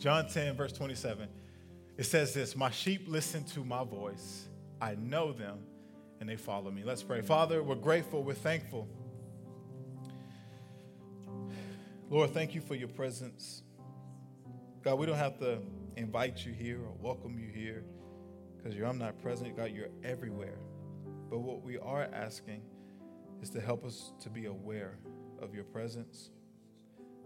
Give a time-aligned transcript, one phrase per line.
[0.00, 1.28] John 10, verse 27.
[1.98, 4.48] It says this My sheep listen to my voice.
[4.80, 5.58] I know them
[6.20, 6.82] and they follow me.
[6.84, 7.20] Let's pray.
[7.20, 8.88] Father, we're grateful, we're thankful.
[12.08, 13.62] Lord, thank you for your presence.
[14.82, 15.58] God, we don't have to
[15.96, 17.84] invite you here or welcome you here
[18.56, 19.54] because you're omnipresent.
[19.54, 20.58] God, you're everywhere.
[21.28, 22.62] But what we are asking
[23.42, 24.96] is to help us to be aware
[25.42, 26.30] of your presence.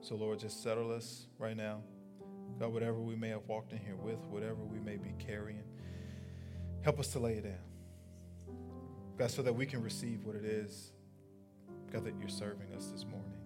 [0.01, 1.83] So, Lord, just settle us right now.
[2.59, 5.65] God, whatever we may have walked in here with, whatever we may be carrying,
[6.83, 7.55] help us to lay it down.
[9.19, 10.93] God, so that we can receive what it is,
[11.93, 13.39] God, that you're serving us this morning.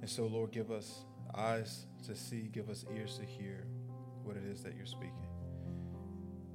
[0.00, 1.04] And so, Lord, give us
[1.34, 3.66] eyes to see, give us ears to hear
[4.24, 5.14] what it is that you're speaking.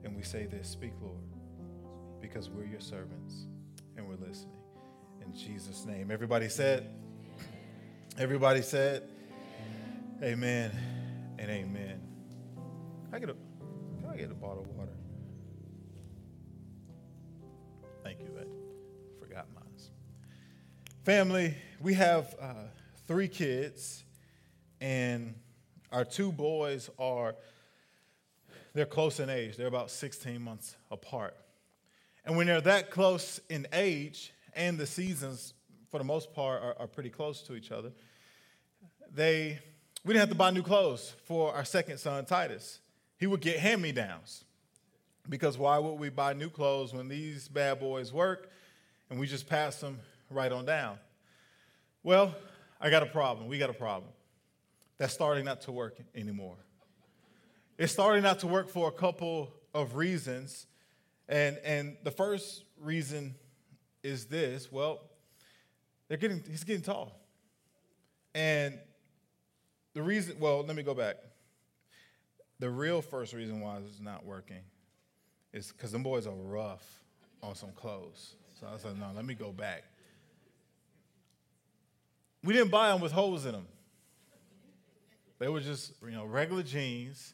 [0.03, 1.23] And we say this Speak, Lord,
[2.21, 3.47] because we're your servants
[3.97, 4.57] and we're listening.
[5.25, 6.11] In Jesus' name.
[6.11, 6.89] Everybody said,
[8.17, 9.09] Everybody said,
[10.23, 10.71] Amen
[11.37, 12.01] and amen.
[13.05, 13.35] Can I get a,
[13.99, 14.93] can I get a bottle of water?
[18.01, 18.45] Thank you, I
[19.19, 19.65] Forgot mine.
[21.03, 22.53] Family, we have uh,
[23.07, 24.05] three kids,
[24.79, 25.35] and
[25.91, 27.35] our two boys are
[28.73, 29.57] they're close in age.
[29.57, 31.35] They're about 16 months apart.
[32.23, 35.53] And when they're that close in age, and the seasons,
[35.91, 37.91] for the most part, are, are pretty close to each other,
[39.13, 39.59] they
[40.05, 42.79] we didn't have to buy new clothes for our second son, Titus.
[43.17, 44.43] He would get hand me downs.
[45.27, 48.51] Because why would we buy new clothes when these bad boys work
[49.09, 50.99] and we just pass them right on down?
[52.03, 52.35] Well,
[52.79, 53.47] I got a problem.
[53.47, 54.11] We got a problem.
[54.99, 56.57] That's starting not to work anymore.
[57.79, 60.67] It's starting not to work for a couple of reasons.
[61.27, 63.33] And, and the first reason
[64.03, 65.01] is this well,
[66.07, 67.19] they're getting, he's getting tall.
[68.35, 68.77] And
[69.95, 71.15] the reason, well, let me go back.
[72.59, 74.61] The real first reason why it's not working
[75.53, 76.83] is because them boys are rough
[77.41, 78.35] on some clothes.
[78.59, 79.83] So I said, no, let me go back.
[82.43, 83.67] We didn't buy them with holes in them.
[85.39, 87.33] They were just, you know, regular jeans.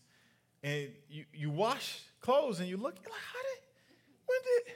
[0.63, 3.61] And you, you wash clothes and you look, you're like, how did,
[4.27, 4.73] when did,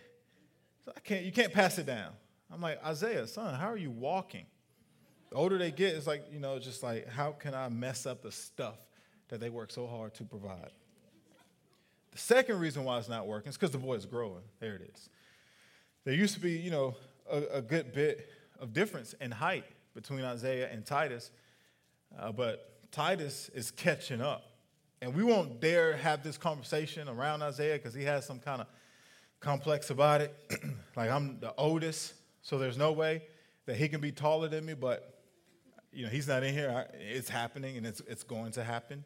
[0.85, 2.11] so I can't, you can't pass it down.
[2.51, 4.45] I'm like, Isaiah, son, how are you walking?
[5.35, 8.22] The older they get, it's like, you know, just like, how can I mess up
[8.22, 8.78] the stuff
[9.28, 10.72] that they work so hard to provide?
[12.13, 14.44] The second reason why it's not working is because the boy is growing.
[14.62, 15.09] There it is.
[16.06, 16.96] There used to be, you know,
[17.29, 18.29] a, a good bit
[18.62, 21.31] of difference in height between Isaiah and Titus,
[22.17, 24.41] uh, but Titus is catching up.
[25.02, 28.67] And we won't dare have this conversation around Isaiah because he has some kind of
[29.41, 30.34] complex about it.
[30.96, 33.23] like, I'm the oldest, so there's no way
[33.66, 35.12] that he can be taller than me, but
[35.95, 36.88] you know, he's not in here.
[36.94, 39.03] It's happening and it's, it's going to happen.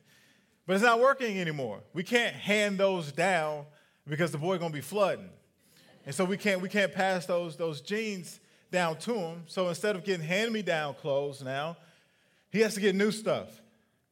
[0.66, 1.82] But it's not working anymore.
[1.94, 3.66] We can't hand those down
[4.08, 5.30] because the boy going to be flooding.
[6.06, 8.40] And so we can't, we can't pass those, those jeans
[8.72, 9.44] down to him.
[9.48, 11.78] So instead of getting hand-me-down clothes now,
[12.52, 13.62] he has to get new stuff.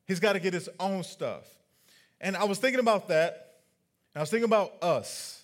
[0.06, 1.44] He's got to get his own stuff.
[2.22, 3.56] And I was thinking about that.
[4.16, 5.44] I was thinking about us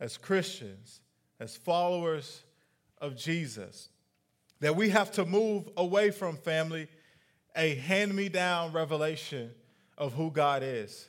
[0.00, 1.00] as Christians,
[1.40, 2.42] as followers
[2.98, 3.88] of Jesus
[4.62, 6.88] that we have to move away from family
[7.56, 9.50] a hand me down revelation
[9.98, 11.08] of who God is.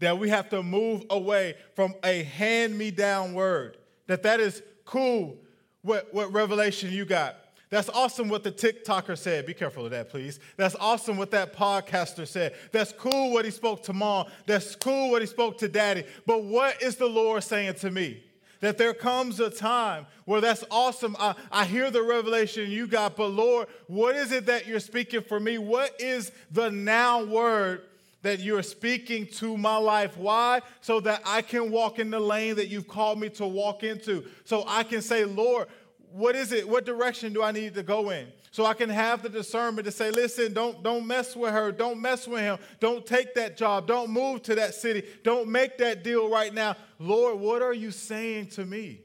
[0.00, 3.78] That we have to move away from a hand me down word.
[4.08, 5.38] That that is cool
[5.82, 7.36] what, what revelation you got.
[7.70, 9.46] That's awesome what the TikToker said.
[9.46, 10.40] Be careful of that, please.
[10.56, 12.54] That's awesome what that podcaster said.
[12.72, 14.26] That's cool what he spoke to mom.
[14.44, 16.04] That's cool what he spoke to daddy.
[16.26, 18.24] But what is the Lord saying to me?
[18.62, 21.16] That there comes a time where that's awesome.
[21.18, 25.20] I, I hear the revelation you got, but Lord, what is it that you're speaking
[25.20, 25.58] for me?
[25.58, 27.82] What is the now word
[28.22, 30.16] that you're speaking to my life.
[30.16, 30.60] Why?
[30.80, 34.24] So that I can walk in the lane that you've called me to walk into.
[34.44, 35.66] So I can say, Lord,
[36.12, 36.68] what is it?
[36.68, 38.28] What direction do I need to go in?
[38.52, 41.72] So I can have the discernment to say, listen, don't, don't mess with her.
[41.72, 42.58] Don't mess with him.
[42.80, 43.86] Don't take that job.
[43.86, 45.04] Don't move to that city.
[45.24, 46.76] Don't make that deal right now.
[46.98, 49.00] Lord, what are you saying to me?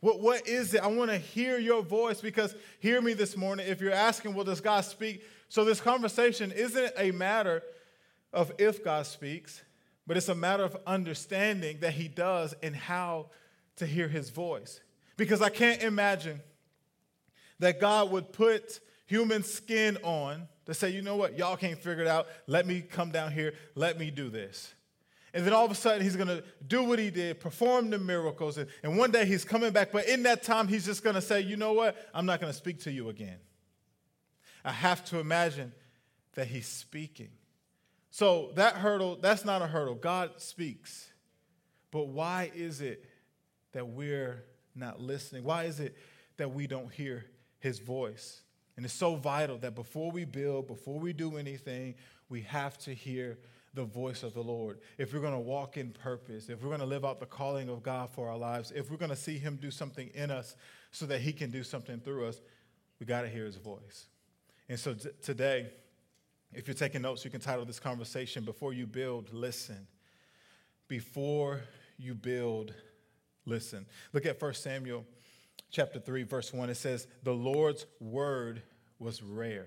[0.00, 0.82] What, what is it?
[0.82, 3.68] I want to hear your voice because hear me this morning.
[3.68, 5.22] If you're asking, well, does God speak?
[5.48, 7.62] So this conversation isn't a matter
[8.32, 9.62] of if God speaks,
[10.04, 13.26] but it's a matter of understanding that he does and how
[13.76, 14.80] to hear his voice.
[15.16, 16.40] Because I can't imagine
[17.58, 22.02] that God would put human skin on to say, you know what, y'all can't figure
[22.02, 22.26] it out.
[22.46, 23.54] Let me come down here.
[23.74, 24.74] Let me do this.
[25.34, 27.98] And then all of a sudden, he's going to do what he did, perform the
[27.98, 28.58] miracles.
[28.58, 29.92] And, and one day he's coming back.
[29.92, 31.96] But in that time, he's just going to say, you know what?
[32.14, 33.38] I'm not going to speak to you again.
[34.64, 35.72] I have to imagine
[36.34, 37.30] that he's speaking.
[38.10, 39.94] So that hurdle, that's not a hurdle.
[39.94, 41.10] God speaks.
[41.90, 43.04] But why is it
[43.72, 44.44] that we're
[44.74, 45.44] not listening?
[45.44, 45.96] Why is it
[46.36, 47.24] that we don't hear
[47.58, 48.42] his voice?
[48.76, 51.94] And it's so vital that before we build, before we do anything,
[52.28, 53.38] we have to hear
[53.74, 54.78] the voice of the Lord.
[54.98, 57.68] If we're going to walk in purpose, if we're going to live out the calling
[57.68, 60.56] of God for our lives, if we're going to see him do something in us
[60.90, 62.40] so that he can do something through us,
[62.98, 64.06] we got to hear his voice.
[64.68, 65.70] And so t- today,
[66.52, 69.86] if you're taking notes, you can title this conversation Before You Build, Listen.
[70.88, 71.60] Before
[71.98, 72.72] you build,
[73.44, 73.86] listen.
[74.12, 75.04] Look at 1 Samuel
[75.70, 76.70] chapter 3, verse 1.
[76.70, 78.62] It says, The Lord's word
[78.98, 79.66] was rare.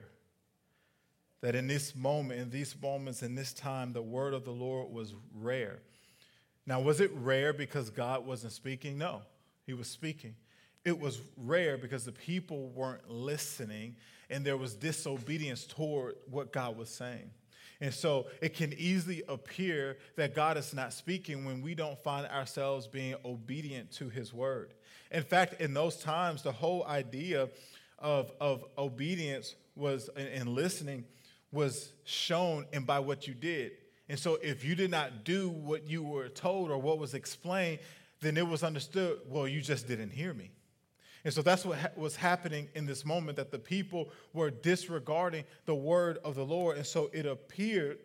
[1.41, 4.91] That in this moment, in these moments, in this time, the word of the Lord
[4.91, 5.79] was rare.
[6.65, 8.97] Now, was it rare because God wasn't speaking?
[8.97, 9.23] No,
[9.65, 10.35] he was speaking.
[10.85, 13.95] It was rare because the people weren't listening
[14.29, 17.31] and there was disobedience toward what God was saying.
[17.81, 22.27] And so it can easily appear that God is not speaking when we don't find
[22.27, 24.73] ourselves being obedient to his word.
[25.11, 27.49] In fact, in those times, the whole idea
[27.99, 31.05] of, of obedience was and listening
[31.51, 33.73] was shown and by what you did.
[34.09, 37.79] And so if you did not do what you were told or what was explained,
[38.21, 40.51] then it was understood, well, you just didn't hear me.
[41.23, 45.43] And so that's what ha- was happening in this moment that the people were disregarding
[45.65, 46.77] the word of the Lord.
[46.77, 47.99] And so it appeared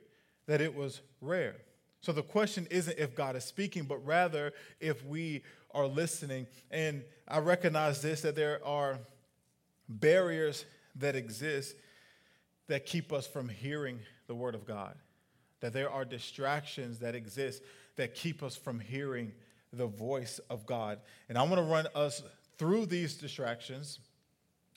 [0.46, 1.56] that it was rare.
[2.02, 5.42] So the question isn't if God is speaking, but rather if we
[5.76, 6.46] are listening.
[6.70, 8.98] And I recognize this that there are
[9.88, 10.64] barriers
[10.96, 11.76] that exist
[12.68, 14.96] that keep us from hearing the word of God,
[15.60, 17.62] that there are distractions that exist
[17.96, 19.32] that keep us from hearing
[19.72, 20.98] the voice of God.
[21.28, 22.22] And I want to run us
[22.58, 24.00] through these distractions.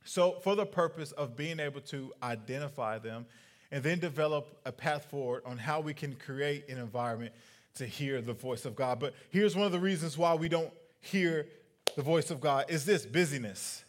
[0.05, 3.25] So, for the purpose of being able to identify them
[3.71, 7.33] and then develop a path forward on how we can create an environment
[7.75, 8.99] to hear the voice of God.
[8.99, 11.47] But here's one of the reasons why we don't hear
[11.95, 13.83] the voice of God is this busyness.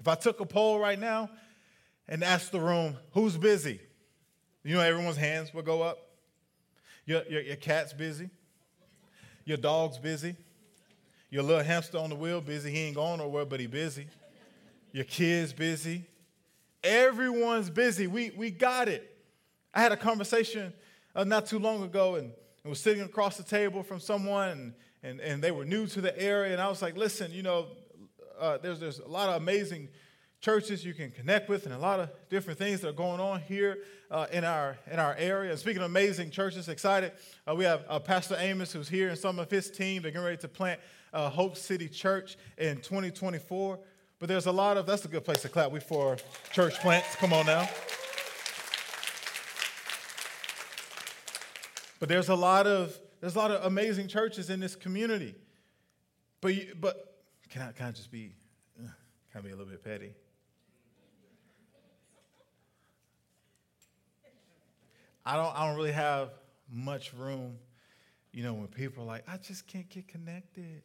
[0.00, 1.30] If I took a poll right now
[2.08, 3.80] and asked the room, who's busy?
[4.64, 5.98] You know, everyone's hands will go up.
[7.04, 8.30] Your, your, your cat's busy.
[9.44, 10.36] Your dog's busy.
[11.30, 12.70] Your little hamster on the wheel busy.
[12.70, 14.06] He ain't going nowhere, but he busy.
[14.92, 16.04] Your kids busy.
[16.82, 18.06] Everyone's busy.
[18.06, 19.16] We, we got it.
[19.74, 20.72] I had a conversation
[21.14, 22.32] uh, not too long ago and,
[22.62, 26.00] and was sitting across the table from someone and, and, and they were new to
[26.00, 26.52] the area.
[26.52, 27.66] And I was like, listen, you know,
[28.38, 29.88] uh, there's, there's a lot of amazing
[30.40, 33.40] churches you can connect with and a lot of different things that are going on
[33.40, 33.78] here
[34.10, 35.50] uh, in, our, in our area.
[35.50, 37.12] And speaking of amazing churches, excited,
[37.48, 40.02] uh, we have uh, Pastor Amos who's here and some of his team.
[40.02, 40.80] They're getting ready to plant
[41.12, 43.78] uh, Hope City Church in 2024.
[44.20, 45.70] But there's a lot of, that's a good place to clap.
[45.70, 46.16] We for
[46.52, 47.14] church plants.
[47.16, 47.68] Come on now.
[52.00, 55.34] But there's a lot of, there's a lot of amazing churches in this community.
[56.40, 58.32] But, you, but can I, can I just be,
[58.78, 58.88] uh,
[59.32, 60.12] can I be a little bit petty?
[65.26, 66.30] I don't, I don't really have
[66.70, 67.58] much room,
[68.32, 70.82] you know, when people are like, I just can't get connected.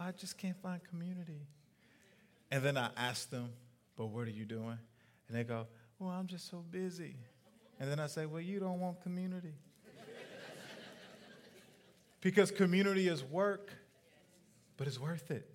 [0.00, 1.46] I just can't find community.
[2.50, 3.50] And then I ask them,
[3.96, 4.78] but what are you doing?
[5.28, 5.66] And they go,
[5.98, 7.16] well, I'm just so busy.
[7.78, 9.54] And then I say, well, you don't want community.
[12.26, 13.70] Because community is work,
[14.76, 15.48] but it's worth it.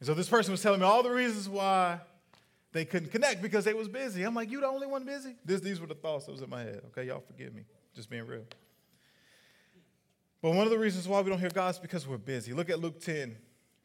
[0.00, 2.00] And so this person was telling me all the reasons why
[2.72, 4.22] they couldn't connect because they was busy.
[4.22, 5.36] I'm like, you the only one busy?
[5.44, 6.80] This, these were the thoughts that was in my head.
[6.86, 7.64] Okay, y'all forgive me.
[7.94, 8.46] Just being real.
[10.40, 12.54] But one of the reasons why we don't hear God is because we're busy.
[12.54, 13.36] Look at Luke 10,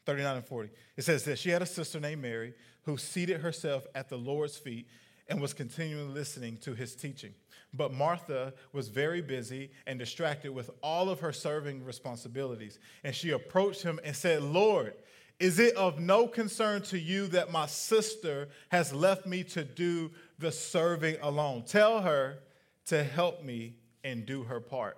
[0.06, 0.70] 39 and 40.
[0.96, 4.56] It says that she had a sister named Mary who seated herself at the Lord's
[4.56, 4.88] feet
[5.28, 7.34] and was continually listening to his teaching.
[7.74, 12.78] But Martha was very busy and distracted with all of her serving responsibilities.
[13.04, 14.94] And she approached him and said, Lord,
[15.38, 20.10] is it of no concern to you that my sister has left me to do
[20.38, 21.62] the serving alone?
[21.66, 22.38] Tell her
[22.86, 24.96] to help me and do her part.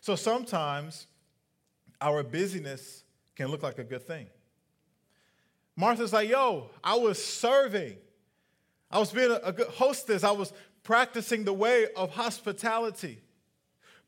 [0.00, 1.06] So sometimes
[2.00, 3.04] our busyness
[3.36, 4.26] can look like a good thing.
[5.76, 7.96] Martha's like, yo, I was serving.
[8.92, 10.22] I was being a, good hostess.
[10.22, 13.18] I was practicing the way of hospitality.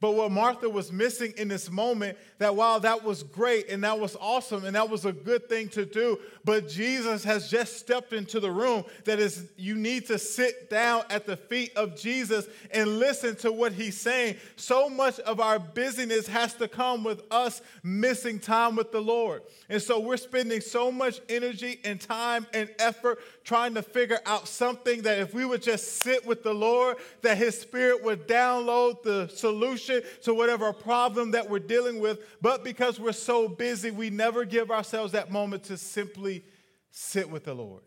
[0.05, 3.99] But what Martha was missing in this moment, that while that was great and that
[3.99, 8.13] was awesome and that was a good thing to do, but Jesus has just stepped
[8.13, 12.47] into the room, that is, you need to sit down at the feet of Jesus
[12.73, 14.37] and listen to what he's saying.
[14.57, 19.41] So much of our busyness has to come with us missing time with the Lord.
[19.71, 24.49] And so we're spending so much energy and time and effort trying to figure out
[24.49, 29.03] something that if we would just sit with the Lord, that His Spirit would download
[29.03, 32.21] the solution to whatever problem that we're dealing with.
[32.41, 36.43] But because we're so busy, we never give ourselves that moment to simply
[36.91, 37.83] sit with the Lord.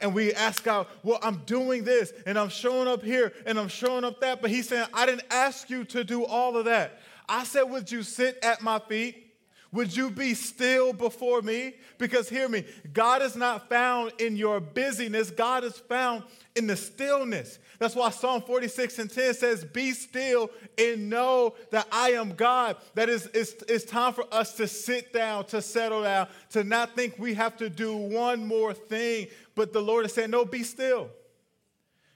[0.00, 3.68] And we ask God, well, I'm doing this and I'm showing up here and I'm
[3.68, 4.40] showing up that.
[4.40, 7.00] But He's saying, I didn't ask you to do all of that.
[7.28, 9.27] I said, would you sit at my feet?
[9.70, 11.74] Would you be still before me?
[11.98, 16.24] Because hear me, God is not found in your busyness, God is found
[16.56, 17.58] in the stillness.
[17.78, 22.76] That's why Psalm 46 and 10 says, Be still and know that I am God.
[22.94, 26.96] That is, it's, it's time for us to sit down, to settle down, to not
[26.96, 29.28] think we have to do one more thing.
[29.54, 31.10] But the Lord is saying, No, be still.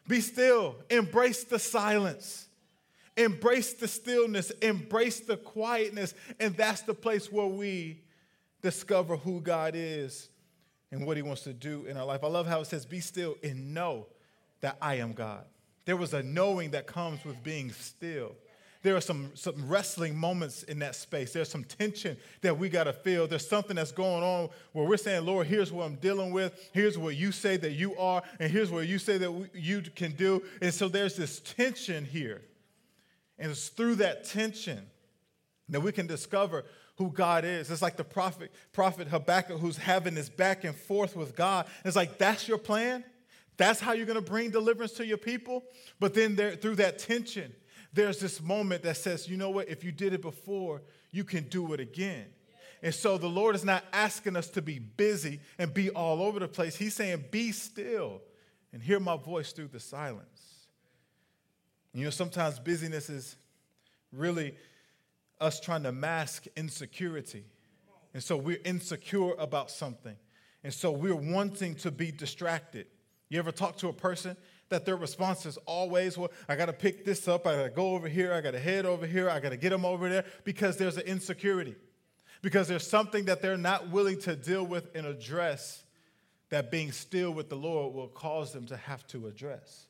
[0.08, 0.76] Be still.
[0.90, 2.48] Embrace the silence.
[3.16, 8.00] Embrace the stillness, embrace the quietness, and that's the place where we
[8.62, 10.30] discover who God is
[10.90, 12.24] and what He wants to do in our life.
[12.24, 14.06] I love how it says, Be still and know
[14.60, 15.44] that I am God.
[15.84, 18.32] There was a knowing that comes with being still.
[18.82, 21.32] There are some, some wrestling moments in that space.
[21.32, 23.28] There's some tension that we got to feel.
[23.28, 26.70] There's something that's going on where we're saying, Lord, here's what I'm dealing with.
[26.72, 29.82] Here's what you say that you are, and here's what you say that we, you
[29.82, 30.42] can do.
[30.60, 32.42] And so there's this tension here.
[33.42, 34.86] And it's through that tension
[35.68, 36.64] that we can discover
[36.96, 37.72] who God is.
[37.72, 41.66] It's like the prophet, prophet Habakkuk who's having this back and forth with God.
[41.84, 43.02] It's like, that's your plan?
[43.56, 45.64] That's how you're going to bring deliverance to your people?
[45.98, 47.52] But then there, through that tension,
[47.92, 49.68] there's this moment that says, you know what?
[49.68, 50.80] If you did it before,
[51.10, 52.26] you can do it again.
[52.80, 56.38] And so the Lord is not asking us to be busy and be all over
[56.38, 56.76] the place.
[56.76, 58.20] He's saying, be still
[58.72, 60.61] and hear my voice through the silence.
[61.94, 63.36] You know, sometimes busyness is
[64.12, 64.54] really
[65.40, 67.44] us trying to mask insecurity.
[68.14, 70.16] And so we're insecure about something.
[70.64, 72.86] And so we're wanting to be distracted.
[73.28, 74.36] You ever talk to a person
[74.68, 77.70] that their response is always, well, I got to pick this up, I got to
[77.70, 80.08] go over here, I got to head over here, I got to get them over
[80.08, 81.74] there because there's an insecurity.
[82.40, 85.84] Because there's something that they're not willing to deal with and address
[86.50, 89.86] that being still with the Lord will cause them to have to address.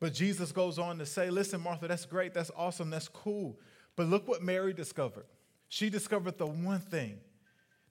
[0.00, 3.58] But Jesus goes on to say, Listen, Martha, that's great, that's awesome, that's cool.
[3.96, 5.26] But look what Mary discovered.
[5.68, 7.18] She discovered the one thing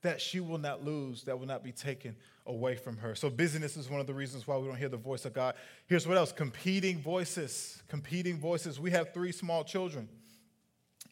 [0.02, 3.14] that she will not lose, that will not be taken away from her.
[3.14, 5.56] So, busyness is one of the reasons why we don't hear the voice of God.
[5.88, 7.82] Here's what else competing voices.
[7.88, 8.80] Competing voices.
[8.80, 10.08] We have three small children.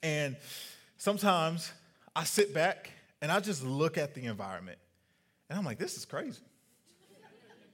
[0.02, 0.38] And
[0.98, 1.72] sometimes
[2.16, 4.78] I sit back and I just look at the environment.
[5.50, 6.42] And I'm like, this is crazy.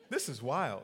[0.10, 0.84] this is wild.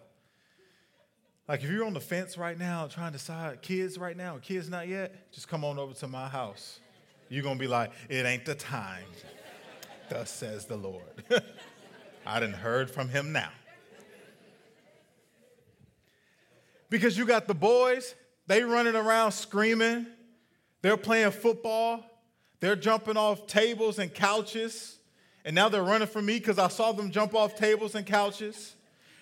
[1.47, 4.69] Like if you're on the fence right now trying to decide kids right now, kids
[4.69, 6.79] not yet, just come on over to my house.
[7.29, 9.05] You're gonna be like, it ain't the time.
[10.09, 11.23] Thus says the Lord.
[12.25, 13.49] I didn't heard from him now.
[16.89, 18.15] Because you got the boys,
[18.47, 20.07] they running around screaming,
[20.81, 22.03] they're playing football,
[22.59, 24.97] they're jumping off tables and couches,
[25.43, 28.76] and now they're running from me because I saw them jump off tables and couches.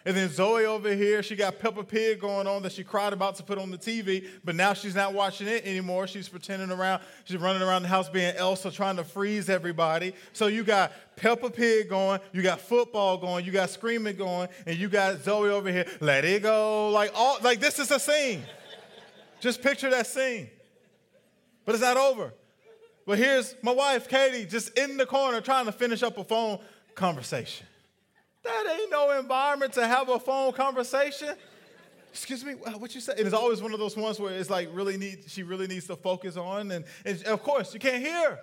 [0.05, 3.35] And then Zoe over here, she got Peppa Pig going on that she cried about
[3.37, 6.05] to put on the TV, but now she's not watching it anymore.
[6.05, 10.13] She's pretending around, she's running around the house being Elsa trying to freeze everybody.
[10.31, 14.77] So you got Peppa Pig going, you got football going, you got screaming going, and
[14.77, 16.89] you got Zoe over here, let it go.
[16.89, 18.43] Like all like this is a scene.
[19.39, 20.49] Just picture that scene.
[21.65, 22.31] But it's not over.
[23.07, 26.59] But here's my wife, Katie, just in the corner trying to finish up a phone
[26.93, 27.65] conversation.
[28.45, 31.35] That ain't no environment to have a phone conversation.
[32.11, 33.13] Excuse me, uh, what you say?
[33.17, 35.87] And it's always one of those ones where it's like really need she really needs
[35.87, 38.39] to focus on, and, and of course you can't hear.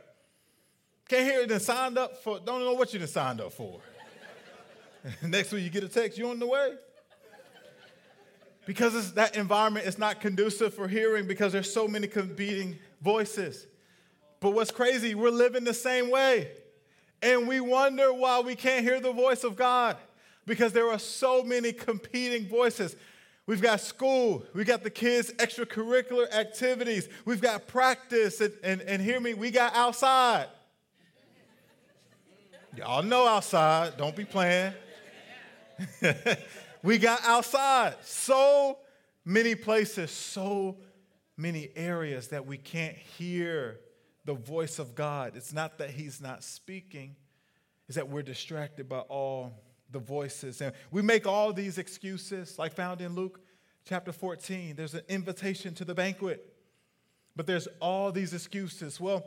[1.08, 3.80] Can't hear it and signed up for, don't know what you done signed up for.
[5.22, 6.74] Next week you get a text, you on the way.
[8.66, 13.66] Because that environment is not conducive for hearing because there's so many competing voices.
[14.40, 16.50] But what's crazy, we're living the same way.
[17.22, 19.96] And we wonder why we can't hear the voice of God
[20.44, 22.96] because there are so many competing voices.
[23.46, 29.02] We've got school, we've got the kids' extracurricular activities, we've got practice, and, and, and
[29.02, 30.46] hear me, we got outside.
[32.76, 34.72] Y'all know outside, don't be playing.
[36.82, 37.96] we got outside.
[38.02, 38.78] So
[39.24, 40.76] many places, so
[41.36, 43.80] many areas that we can't hear
[44.24, 45.36] the voice of God.
[45.36, 47.16] It's not that He's not speaking,
[47.88, 49.52] it's that we're distracted by all
[49.90, 50.60] the voices.
[50.60, 53.40] And we make all these excuses, like found in Luke
[53.84, 54.76] chapter 14.
[54.76, 56.54] There's an invitation to the banquet,
[57.36, 58.98] but there's all these excuses.
[58.98, 59.24] Well,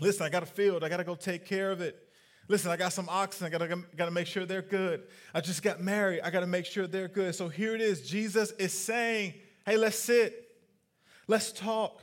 [0.00, 2.08] listen, I got a field, I got to go take care of it.
[2.48, 3.46] Listen, I got some oxen.
[3.46, 5.02] I gotta, gotta make sure they're good.
[5.34, 6.22] I just got married.
[6.22, 7.34] I gotta make sure they're good.
[7.34, 8.08] So here it is.
[8.08, 9.34] Jesus is saying,
[9.66, 10.48] hey, let's sit.
[11.26, 12.00] Let's talk.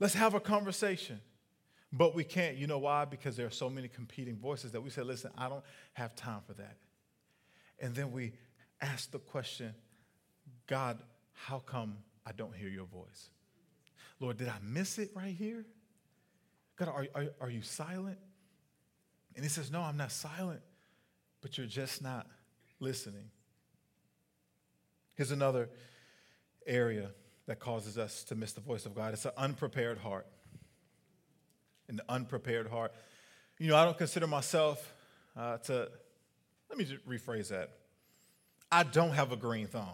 [0.00, 1.20] Let's have a conversation.
[1.92, 2.56] But we can't.
[2.56, 3.04] You know why?
[3.04, 5.64] Because there are so many competing voices that we say, listen, I don't
[5.94, 6.76] have time for that.
[7.80, 8.32] And then we
[8.80, 9.74] ask the question,
[10.66, 10.98] God,
[11.32, 13.30] how come I don't hear your voice?
[14.20, 15.64] Lord, did I miss it right here?
[16.76, 18.18] God, are, are, are you silent?
[19.34, 20.60] And he says, No, I'm not silent,
[21.40, 22.26] but you're just not
[22.80, 23.30] listening.
[25.14, 25.70] Here's another
[26.66, 27.10] area
[27.46, 30.26] that causes us to miss the voice of God it's an unprepared heart.
[31.88, 32.92] An unprepared heart.
[33.58, 34.94] You know, I don't consider myself
[35.36, 35.88] uh, to,
[36.68, 37.70] let me just rephrase that.
[38.70, 39.88] I don't have a green thumb.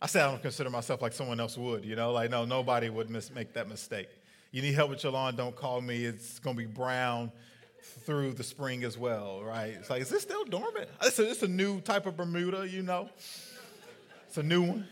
[0.00, 2.90] I say I don't consider myself like someone else would, you know, like, no, nobody
[2.90, 4.08] would mis- make that mistake.
[4.50, 6.04] You need help with your lawn, don't call me.
[6.04, 7.32] It's going to be brown
[8.04, 9.74] through the spring as well, right?
[9.78, 10.88] It's like, is this still dormant?
[11.02, 13.08] It's a, it's a new type of Bermuda, you know?
[14.26, 14.88] It's a new one.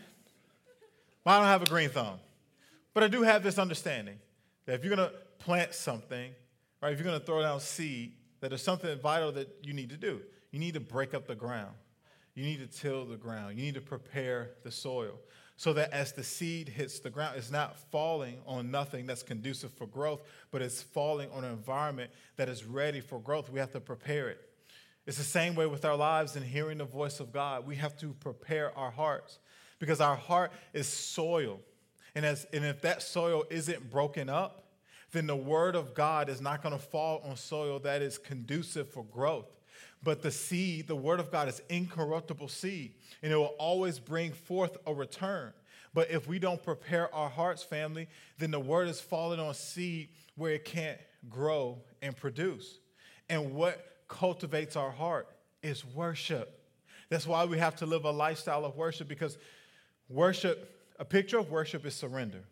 [1.25, 2.19] Well, I don't have a green thumb.
[2.93, 4.19] But I do have this understanding
[4.65, 6.31] that if you're going to plant something,
[6.83, 9.89] right, if you're going to throw down seed, that there's something vital that you need
[9.89, 10.21] to do.
[10.51, 11.73] You need to break up the ground.
[12.35, 13.57] You need to till the ground.
[13.57, 15.19] You need to prepare the soil
[15.55, 19.71] so that as the seed hits the ground, it's not falling on nothing that's conducive
[19.71, 20.21] for growth,
[20.51, 23.49] but it's falling on an environment that is ready for growth.
[23.49, 24.41] We have to prepare it.
[25.05, 27.67] It's the same way with our lives and hearing the voice of God.
[27.67, 29.37] We have to prepare our hearts
[29.79, 31.59] because our heart is soil.
[32.15, 34.62] And, as, and if that soil isn't broken up,
[35.13, 38.89] then the word of God is not going to fall on soil that is conducive
[38.89, 39.45] for growth.
[40.03, 44.33] But the seed, the word of God, is incorruptible seed, and it will always bring
[44.33, 45.53] forth a return.
[45.93, 50.09] But if we don't prepare our hearts, family, then the word is falling on seed
[50.35, 50.97] where it can't
[51.29, 52.79] grow and produce.
[53.29, 55.27] And what cultivates our heart
[55.61, 56.59] is worship.
[57.09, 59.37] That's why we have to live a lifestyle of worship because
[60.09, 62.43] worship, a picture of worship is surrender.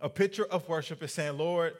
[0.00, 1.74] A picture of worship is saying, Lord,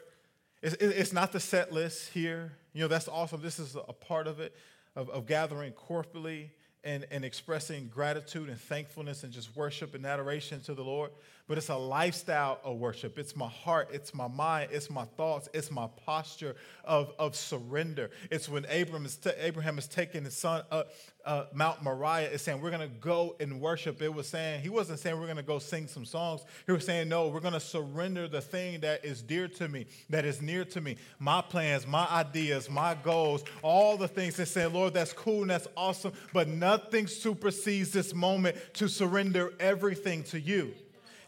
[0.62, 2.52] it's, not the set list here.
[2.72, 3.42] You know, that's awesome.
[3.42, 4.54] This is a part of it
[4.96, 6.48] of, of gathering corporately
[6.82, 11.10] and, and expressing gratitude and thankfulness and just worship and adoration to the Lord
[11.46, 13.18] but it's a lifestyle of worship.
[13.18, 18.10] It's my heart, it's my mind, it's my thoughts, it's my posture of, of surrender.
[18.30, 20.90] It's when Abraham is, t- Abraham is taking his son up
[21.24, 24.02] uh, Mount Moriah, is saying, We're going to go and worship.
[24.02, 26.44] It was saying, He wasn't saying we're going to go sing some songs.
[26.66, 29.86] He was saying, No, we're going to surrender the thing that is dear to me,
[30.10, 34.46] that is near to me, my plans, my ideas, my goals, all the things that
[34.46, 40.22] say, Lord, that's cool and that's awesome, but nothing supersedes this moment to surrender everything
[40.24, 40.74] to you.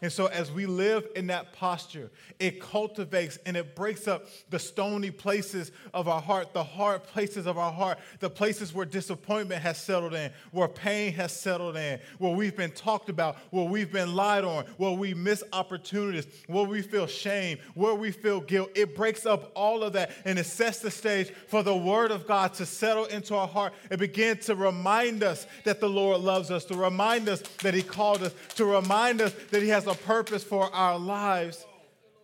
[0.01, 4.59] And so, as we live in that posture, it cultivates and it breaks up the
[4.59, 9.61] stony places of our heart, the hard places of our heart, the places where disappointment
[9.61, 13.91] has settled in, where pain has settled in, where we've been talked about, where we've
[13.91, 18.69] been lied on, where we miss opportunities, where we feel shame, where we feel guilt.
[18.75, 22.27] It breaks up all of that and it sets the stage for the Word of
[22.27, 26.51] God to settle into our heart and begin to remind us that the Lord loves
[26.51, 29.95] us, to remind us that He called us, to remind us that He has a
[29.95, 31.65] purpose for our lives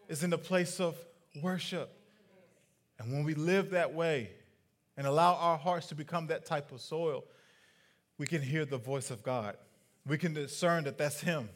[0.07, 0.95] is in the place of
[1.41, 1.89] worship.
[2.99, 4.29] And when we live that way
[4.97, 7.23] and allow our hearts to become that type of soil,
[8.17, 9.57] we can hear the voice of God.
[10.05, 11.49] We can discern that that's Him.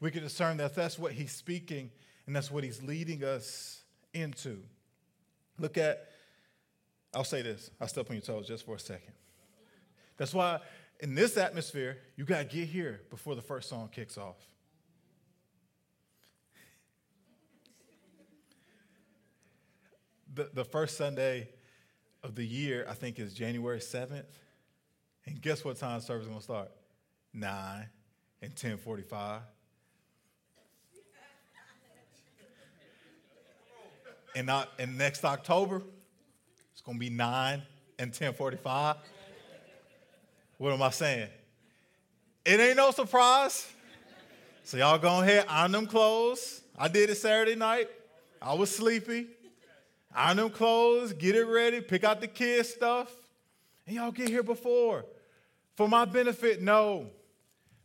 [0.00, 1.90] We can discern that that's what He's speaking
[2.26, 3.82] and that's what He's leading us
[4.14, 4.58] into.
[5.58, 6.08] Look at,
[7.14, 9.14] I'll say this, I'll step on your toes just for a second.
[10.16, 10.60] That's why
[11.00, 14.36] in this atmosphere, you got to get here before the first song kicks off.
[20.38, 21.48] The, the first Sunday
[22.22, 24.24] of the year, I think, is January 7th.
[25.26, 26.70] And guess what time service is going to start?
[27.34, 27.50] 9
[28.40, 29.42] and 1045.
[34.36, 35.82] and, not, and next October,
[36.72, 37.60] it's going to be 9
[37.98, 38.96] and 1045.
[40.58, 41.28] What am I saying?
[42.44, 43.66] It ain't no surprise.
[44.62, 46.62] So y'all go ahead, iron them clothes.
[46.78, 47.88] I did it Saturday night.
[48.40, 49.26] I was sleepy
[50.14, 53.10] iron them clothes, get it ready, pick out the kids' stuff.
[53.86, 55.04] And y'all get here before.
[55.76, 57.06] For my benefit, no.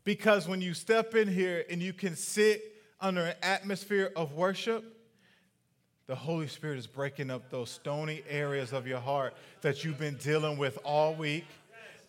[0.04, 2.62] Because when you step in here and you can sit
[3.00, 4.84] under an atmosphere of worship,
[6.08, 10.18] the Holy Spirit is breaking up those stony areas of your heart that you've been
[10.18, 11.46] dealing with all week.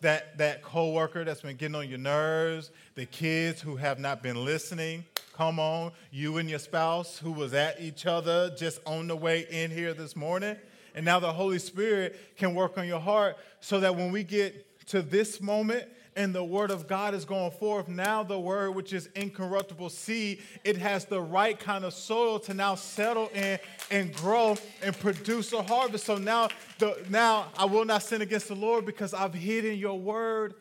[0.01, 4.43] That, that coworker that's been getting on your nerves, the kids who have not been
[4.43, 9.17] listening, Come on, you and your spouse who was at each other just on the
[9.17, 10.55] way in here this morning.
[10.95, 14.87] And now the Holy Spirit can work on your heart so that when we get
[14.87, 18.93] to this moment and the word of God is going forth, now the word, which
[18.93, 23.59] is incorruptible seed, it has the right kind of soil to now settle in
[23.91, 26.05] and grow and produce a harvest.
[26.05, 26.47] So now,
[26.79, 30.53] the, now I will not sin against the Lord because I've hidden your word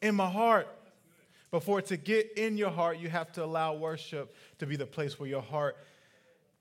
[0.00, 0.68] in my heart.
[1.50, 4.76] But for it to get in your heart, you have to allow worship to be
[4.76, 5.76] the place where your heart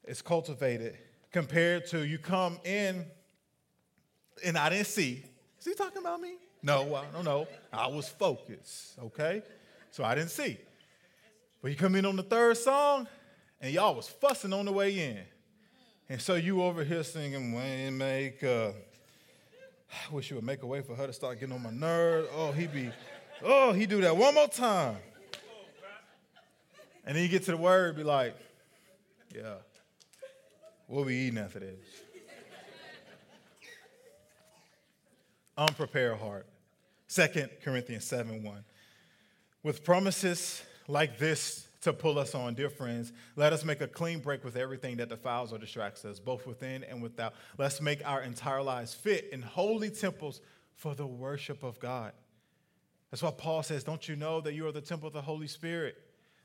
[0.03, 0.97] is cultivated
[1.31, 3.05] compared to you come in
[4.43, 5.23] and I didn't see.
[5.59, 6.35] Is he talking about me?
[6.61, 7.47] No, I don't know.
[7.71, 9.43] I was focused, okay?
[9.91, 10.57] So I didn't see.
[11.61, 13.07] But you come in on the third song,
[13.61, 15.19] and y'all was fussing on the way in.
[16.09, 18.73] And so you over here singing, Waymaker.
[19.91, 22.27] I wish you would make a way for her to start getting on my nerves.
[22.35, 22.91] Oh, he be,
[23.43, 24.97] oh, he do that one more time.
[27.05, 28.35] And then you get to the word, be like,
[29.33, 29.55] yeah,
[30.87, 31.77] what we eating after this?
[35.57, 36.47] Unprepared heart.
[37.09, 37.27] 2
[37.63, 38.63] Corinthians 7 1.
[39.63, 44.19] With promises like this to pull us on, dear friends, let us make a clean
[44.19, 47.33] break with everything that defiles or distracts us, both within and without.
[47.57, 50.41] Let's make our entire lives fit in holy temples
[50.75, 52.11] for the worship of God.
[53.15, 55.47] That's why Paul says, Don't you know that you are the temple of the Holy
[55.47, 55.95] Spirit?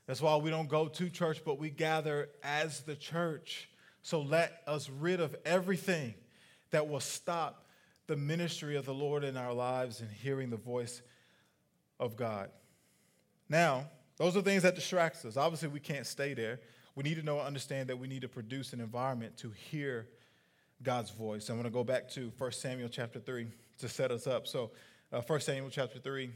[0.07, 3.69] That's why we don't go to church, but we gather as the church.
[4.03, 6.13] So let us rid of everything
[6.69, 7.65] that will stop
[8.07, 11.01] the ministry of the Lord in our lives and hearing the voice
[11.99, 12.49] of God.
[13.49, 15.35] Now, those are things that distracts us.
[15.35, 16.61] Obviously, we can't stay there.
[16.95, 20.07] We need to know and understand that we need to produce an environment to hear
[20.81, 21.49] God's voice.
[21.49, 23.47] I'm going to go back to 1 Samuel chapter 3
[23.79, 24.47] to set us up.
[24.47, 24.71] So,
[25.11, 26.31] uh, 1 Samuel chapter 3,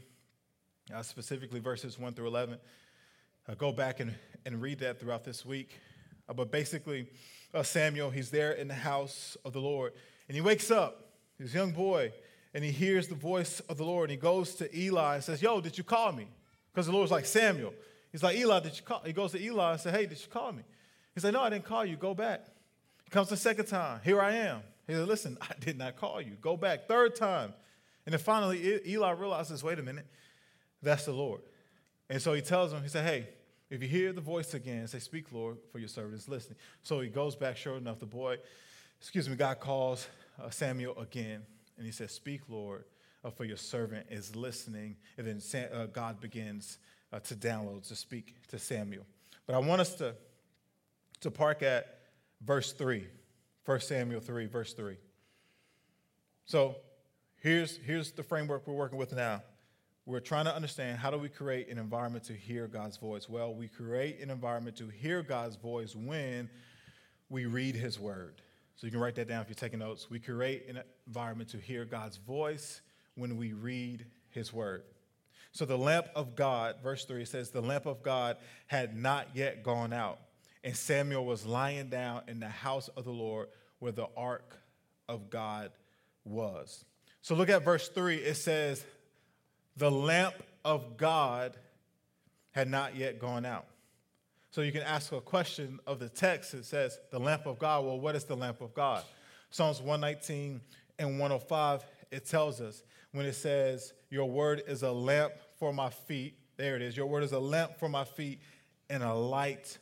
[0.94, 2.58] uh, specifically verses 1 through 11.
[3.48, 5.78] Uh, go back and, and read that throughout this week.
[6.28, 7.08] Uh, but basically,
[7.54, 9.92] uh, Samuel, he's there in the house of the Lord,
[10.28, 12.12] and he wakes up this young boy,
[12.54, 15.42] and he hears the voice of the Lord, and he goes to Eli and says,
[15.42, 16.26] Yo, did you call me?
[16.72, 17.72] Because the Lord's like, Samuel.
[18.12, 19.02] He's like, Eli, did you call?
[19.04, 20.62] He goes to Eli and says, Hey, did you call me?
[21.14, 21.96] He's like, No, I didn't call you.
[21.96, 22.46] Go back.
[23.04, 24.00] He comes the second time.
[24.04, 24.62] Here I am.
[24.86, 26.36] He said, Listen, I did not call you.
[26.40, 26.88] Go back.
[26.88, 27.52] Third time.
[28.04, 30.06] And then finally, Eli realizes, Wait a minute,
[30.82, 31.40] that's the Lord.
[32.08, 33.28] And so he tells him, He said, Hey,
[33.68, 36.58] if you hear the voice again, say, Speak, Lord, for your servant is listening.
[36.82, 38.36] So he goes back, sure enough, the boy,
[39.00, 40.06] excuse me, God calls
[40.42, 41.42] uh, Samuel again,
[41.76, 42.84] and he says, Speak, Lord,
[43.24, 44.96] uh, for your servant is listening.
[45.18, 46.78] And then Sam, uh, God begins
[47.12, 49.04] uh, to download, to speak to Samuel.
[49.46, 50.14] But I want us to,
[51.20, 51.98] to park at
[52.44, 53.06] verse 3,
[53.64, 54.96] 1 Samuel 3, verse 3.
[56.44, 56.76] So
[57.42, 59.42] here's, here's the framework we're working with now.
[60.06, 63.28] We're trying to understand how do we create an environment to hear God's voice?
[63.28, 66.48] Well, we create an environment to hear God's voice when
[67.28, 68.40] we read his word.
[68.76, 70.08] So you can write that down if you're taking notes.
[70.08, 72.82] We create an environment to hear God's voice
[73.16, 74.84] when we read his word.
[75.50, 78.36] So the lamp of God, verse 3 says, the lamp of God
[78.68, 80.20] had not yet gone out,
[80.62, 83.48] and Samuel was lying down in the house of the Lord
[83.80, 84.56] where the ark
[85.08, 85.72] of God
[86.24, 86.84] was.
[87.22, 88.18] So look at verse 3.
[88.18, 88.84] It says,
[89.76, 90.34] the lamp
[90.64, 91.56] of God
[92.52, 93.66] had not yet gone out.
[94.50, 96.54] So you can ask a question of the text.
[96.54, 97.84] It says, the lamp of God.
[97.84, 99.04] Well, what is the lamp of God?
[99.50, 100.60] Psalms 119
[100.98, 105.90] and 105, it tells us when it says, Your word is a lamp for my
[105.90, 106.38] feet.
[106.56, 106.96] There it is.
[106.96, 108.40] Your word is a lamp for my feet
[108.88, 109.78] and a light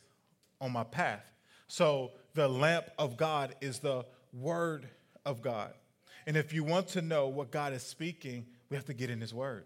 [0.59, 1.23] on my path.
[1.67, 4.89] So the lamp of God is the word
[5.25, 5.73] of God.
[6.27, 9.21] And if you want to know what God is speaking, we have to get in
[9.21, 9.65] his word.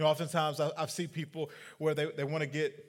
[0.00, 2.86] You know, oftentimes I, I see people where they, they want to get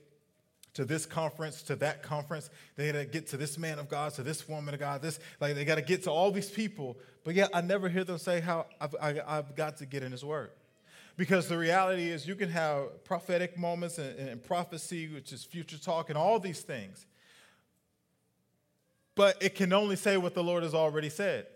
[0.75, 2.49] to this conference, to that conference.
[2.77, 5.01] They got to get to this man of God, to this woman of God.
[5.01, 6.97] This like they got to get to all these people.
[7.25, 9.85] But yet I never hear them say how I've, I, have i have got to
[9.85, 10.51] get in His Word.
[11.17, 15.77] Because the reality is, you can have prophetic moments and, and prophecy, which is future
[15.77, 17.05] talk, and all these things.
[19.15, 21.47] But it can only say what the Lord has already said,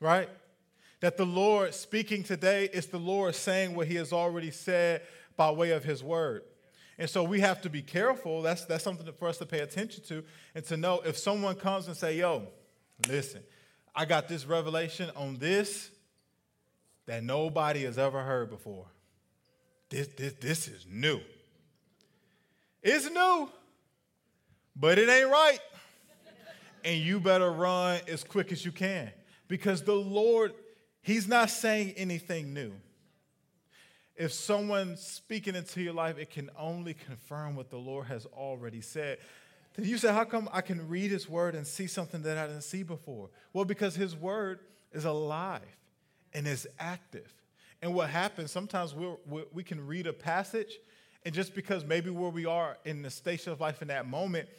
[0.00, 0.30] right?
[1.00, 5.02] That the Lord speaking today is the Lord saying what He has already said
[5.36, 6.42] by way of His Word.
[6.98, 8.42] And so we have to be careful.
[8.42, 10.22] That's, that's something for us to pay attention to
[10.54, 12.46] and to know if someone comes and say, yo,
[13.08, 13.42] listen,
[13.94, 15.90] I got this revelation on this
[17.06, 18.86] that nobody has ever heard before.
[19.88, 21.20] This, this, this is new.
[22.82, 23.48] It's new,
[24.76, 25.58] but it ain't right.
[26.84, 29.10] and you better run as quick as you can
[29.48, 30.52] because the Lord,
[31.10, 32.72] He's not saying anything new
[34.20, 38.82] if someone's speaking into your life, it can only confirm what the Lord has already
[38.82, 39.16] said.
[39.74, 42.46] Then you say, How come I can read his word and see something that I
[42.46, 43.30] didn't see before?
[43.54, 44.60] Well, because his word
[44.92, 45.62] is alive
[46.34, 47.32] and is active.
[47.80, 50.78] And what happens, sometimes we we can read a passage,
[51.24, 54.50] and just because maybe where we are in the station of life in that moment,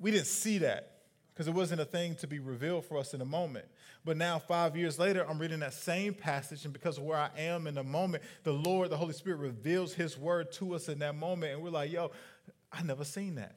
[0.00, 3.20] we didn't see that because it wasn't a thing to be revealed for us in
[3.20, 3.66] a moment.
[4.04, 7.30] But now, five years later, I'm reading that same passage, and because of where I
[7.36, 11.00] am in the moment, the Lord, the Holy Spirit, reveals His word to us in
[11.00, 12.10] that moment, and we're like, yo,
[12.72, 13.56] I never seen that.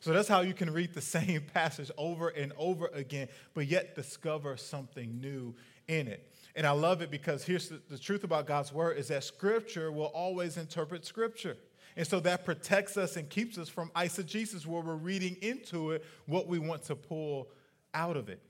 [0.00, 3.94] So that's how you can read the same passage over and over again, but yet
[3.94, 5.54] discover something new
[5.86, 6.28] in it.
[6.54, 9.90] And I love it because here's the, the truth about God's word is that scripture
[9.90, 11.56] will always interpret scripture.
[11.96, 16.04] And so that protects us and keeps us from eisegesis, where we're reading into it
[16.26, 17.48] what we want to pull
[17.94, 18.40] out of it.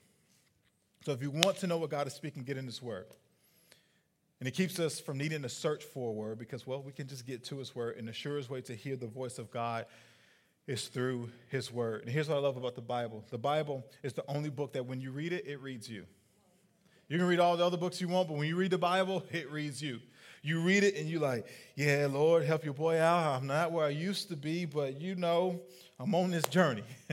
[1.04, 3.06] So if you want to know what God is speaking, get in His Word.
[4.38, 7.06] And it keeps us from needing to search for a word because, well, we can
[7.06, 7.96] just get to His Word.
[7.96, 9.86] And the surest way to hear the voice of God
[10.66, 12.02] is through His Word.
[12.02, 14.86] And here's what I love about the Bible the Bible is the only book that
[14.86, 16.06] when you read it, it reads you.
[17.08, 19.24] You can read all the other books you want, but when you read the Bible,
[19.32, 20.00] it reads you.
[20.42, 23.36] You read it and you're like, yeah, Lord, help your boy out.
[23.36, 25.60] I'm not where I used to be, but you know,
[26.00, 26.82] I'm on this journey.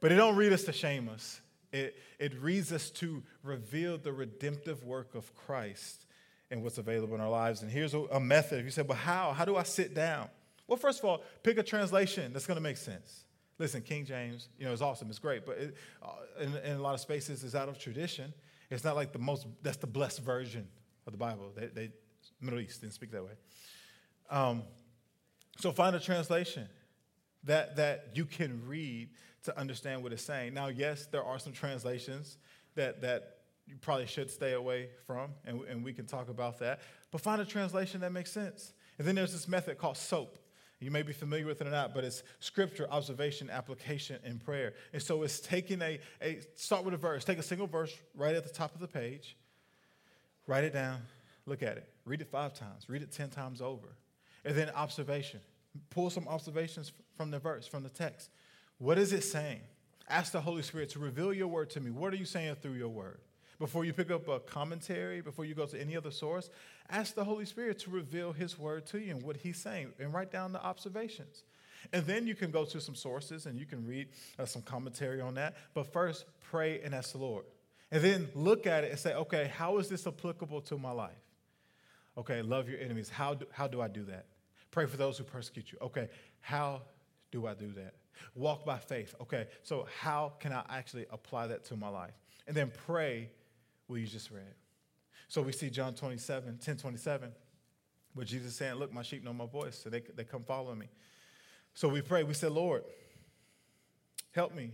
[0.00, 1.40] but it don't read us to shame us.
[1.72, 6.06] It, it reads us to reveal the redemptive work of Christ
[6.50, 7.62] and what's available in our lives.
[7.62, 8.64] And here's a, a method.
[8.64, 9.32] You say, but how?
[9.32, 10.28] How do I sit down?
[10.66, 13.24] Well, first of all, pick a translation that's going to make sense.
[13.58, 16.08] Listen, King James, you know, it's awesome, it's great, but it, uh,
[16.40, 18.32] in, in, a lot of spaces, it's out of tradition.
[18.70, 20.66] It's not like the most, that's the blessed version
[21.06, 21.52] of the Bible.
[21.54, 21.90] They, they
[22.40, 23.32] Middle East didn't speak that way.
[24.30, 24.62] Um,
[25.58, 26.68] so find a translation
[27.44, 29.10] that, that you can read
[29.44, 30.54] to understand what it's saying.
[30.54, 32.38] Now, yes, there are some translations
[32.74, 36.80] that, that you probably should stay away from, and, and we can talk about that.
[37.10, 38.72] But find a translation that makes sense.
[38.98, 40.38] And then there's this method called SOAP.
[40.78, 44.72] You may be familiar with it or not, but it's scripture, observation, application, and prayer.
[44.92, 48.34] And so it's taking a, a start with a verse, take a single verse right
[48.34, 49.36] at the top of the page,
[50.50, 50.98] Write it down,
[51.46, 53.86] look at it, read it five times, read it 10 times over.
[54.44, 55.38] And then observation.
[55.90, 58.30] Pull some observations from the verse, from the text.
[58.80, 59.60] What is it saying?
[60.08, 61.90] Ask the Holy Spirit to reveal your word to me.
[61.90, 63.20] What are you saying through your word?
[63.58, 66.48] Before you pick up a commentary, before you go to any other source,
[66.88, 70.14] ask the Holy Spirit to reveal his word to you and what he's saying, and
[70.14, 71.44] write down the observations.
[71.92, 75.20] And then you can go to some sources and you can read uh, some commentary
[75.20, 75.56] on that.
[75.74, 77.44] But first, pray and ask the Lord.
[77.90, 81.10] And then look at it and say, okay, how is this applicable to my life?
[82.16, 83.10] Okay, love your enemies.
[83.10, 84.24] How do, how do I do that?
[84.70, 85.78] Pray for those who persecute you.
[85.82, 86.08] Okay,
[86.40, 86.80] how
[87.30, 87.94] do I do that?
[88.34, 89.14] Walk by faith.
[89.20, 92.14] Okay, so how can I actually apply that to my life?
[92.46, 93.30] And then pray
[93.86, 94.54] what you just read.
[95.28, 97.32] So we see John 27, 10 27,
[98.14, 100.86] where Jesus saying, Look, my sheep know my voice, so they, they come follow me.
[101.74, 102.82] So we pray, we say, Lord,
[104.32, 104.72] help me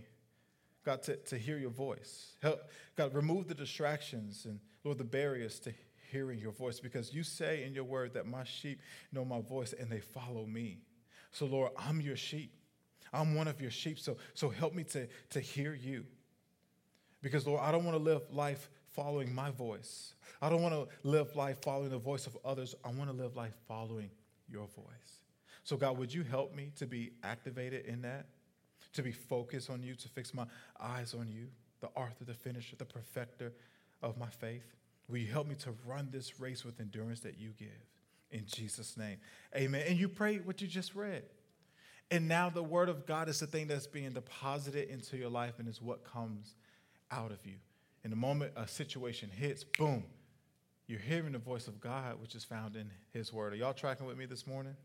[0.87, 2.37] God, to, to hear your voice.
[2.41, 2.61] Help,
[2.95, 5.73] God, remove the distractions and, Lord, the barriers to
[6.13, 8.79] hearing your voice because you say in your word that my sheep
[9.11, 10.79] know my voice and they follow me.
[11.31, 12.53] So, Lord, I'm your sheep.
[13.13, 13.99] I'm one of your sheep.
[13.99, 16.05] So, so help me to, to hear you.
[17.21, 20.13] Because, Lord, I don't want to live life following my voice.
[20.41, 22.75] I don't want to live life following the voice of others.
[22.85, 24.11] I want to live life following
[24.47, 25.21] your voice.
[25.63, 28.27] So, God, would you help me to be activated in that?
[28.97, 30.45] to be focused on you, to fix my
[30.79, 31.47] eyes on you,
[31.81, 33.53] the author, the finisher, the perfecter
[34.01, 34.75] of my faith.
[35.07, 37.67] Will you help me to run this race with endurance that you give?
[38.31, 39.17] In Jesus' name.
[39.55, 39.83] Amen.
[39.87, 41.23] And you pray what you just read.
[42.09, 45.55] And now the word of God is the thing that's being deposited into your life
[45.59, 46.55] and is what comes
[47.11, 47.55] out of you.
[48.03, 50.05] In the moment a situation hits, boom,
[50.87, 53.51] you're hearing the voice of God, which is found in his word.
[53.51, 54.75] Are y'all tracking with me this morning?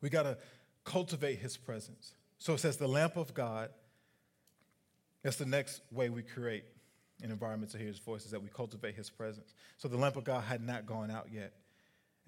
[0.00, 0.38] We got to
[0.84, 2.14] cultivate his presence.
[2.38, 3.68] So it says the lamp of God.
[5.22, 6.64] That's the next way we create
[7.22, 9.52] an environment to hear his voice, is that we cultivate his presence.
[9.76, 11.52] So the lamp of God had not gone out yet.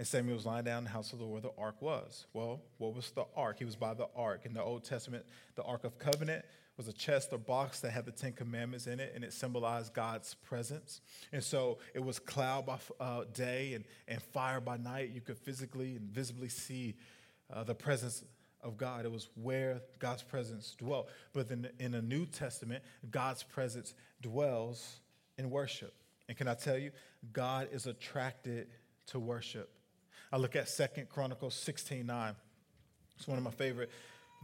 [0.03, 2.27] And Samuel was lying down in the house of the Lord where the ark was.
[2.33, 3.61] Well, what was the ark?
[3.61, 4.41] He was by the ark.
[4.45, 6.45] In the Old Testament, the Ark of Covenant
[6.77, 9.95] was a chest or box that had the Ten Commandments in it, and it symbolized
[9.95, 11.03] God's presence.
[11.31, 15.11] And so it was cloud by uh, day and, and fire by night.
[15.15, 16.97] You could physically and visibly see
[17.55, 18.25] uh, the presence
[18.61, 19.05] of God.
[19.05, 21.11] It was where God's presence dwelt.
[21.33, 24.97] But then in the New Testament, God's presence dwells
[25.39, 25.95] in worship.
[26.27, 26.91] And can I tell you,
[27.33, 28.67] God is attracted
[29.07, 29.71] to worship.
[30.33, 32.35] I look at Second Chronicles 16 9.
[33.17, 33.91] It's one of my favorite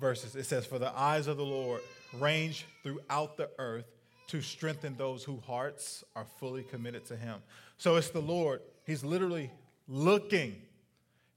[0.01, 0.37] verses.
[0.37, 1.81] It says, For the eyes of the Lord
[2.15, 3.87] range throughout the earth
[4.29, 7.41] to strengthen those whose hearts are fully committed to Him.
[7.79, 8.61] So it's the Lord.
[8.85, 9.51] He's literally
[9.89, 10.61] looking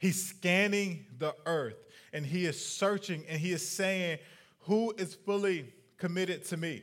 [0.01, 1.77] He's scanning the earth
[2.11, 4.17] and he is searching and he is saying,
[4.61, 6.81] Who is fully committed to me?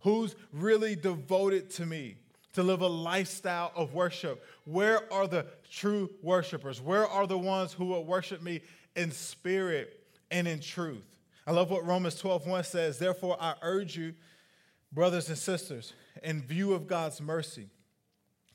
[0.00, 2.16] Who's really devoted to me?
[2.56, 4.42] To live a lifestyle of worship.
[4.64, 6.80] Where are the true worshipers?
[6.80, 8.62] Where are the ones who will worship me
[8.96, 11.04] in spirit and in truth?
[11.46, 12.98] I love what Romans 12 1 says.
[12.98, 14.14] Therefore, I urge you,
[14.90, 15.92] brothers and sisters,
[16.22, 17.68] in view of God's mercy,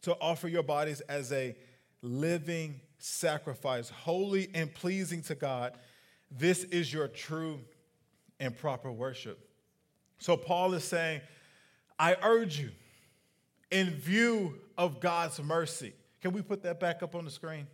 [0.01, 1.55] to offer your bodies as a
[2.01, 5.73] living sacrifice, holy and pleasing to God.
[6.31, 7.59] This is your true
[8.39, 9.47] and proper worship.
[10.17, 11.21] So, Paul is saying,
[11.99, 12.71] I urge you,
[13.71, 15.93] in view of God's mercy.
[16.21, 17.67] Can we put that back up on the screen?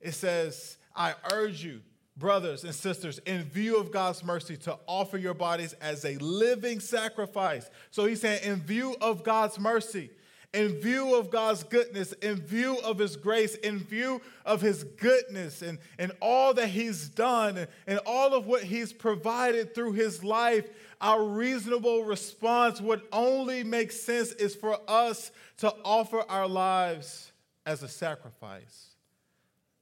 [0.00, 1.80] It says, I urge you,
[2.16, 6.78] brothers and sisters, in view of God's mercy, to offer your bodies as a living
[6.78, 7.68] sacrifice.
[7.90, 10.10] So he's saying, in view of God's mercy,
[10.54, 15.60] in view of God's goodness, in view of His grace, in view of His goodness
[15.60, 20.24] and, and all that He's done and, and all of what He's provided through His
[20.24, 20.68] life,
[21.00, 27.32] our reasonable response would only make sense is for us to offer our lives
[27.66, 28.94] as a sacrifice,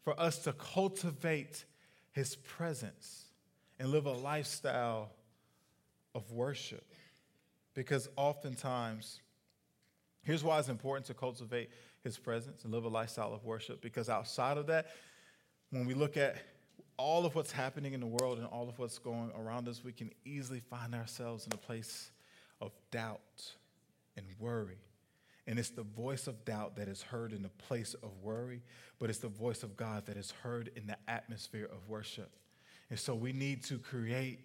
[0.05, 1.65] for us to cultivate
[2.13, 3.25] His presence
[3.79, 5.11] and live a lifestyle
[6.15, 6.85] of worship.
[7.75, 9.21] Because oftentimes,
[10.27, 11.71] Here's why it's important to cultivate
[12.03, 14.89] his presence and live a lifestyle of worship because outside of that,
[15.71, 16.37] when we look at
[16.97, 19.93] all of what's happening in the world and all of what's going around us, we
[19.93, 22.11] can easily find ourselves in a place
[22.61, 23.53] of doubt
[24.17, 24.79] and worry.
[25.47, 28.63] And it's the voice of doubt that is heard in the place of worry,
[28.99, 32.31] but it's the voice of God that is heard in the atmosphere of worship.
[32.91, 34.41] And so we need to create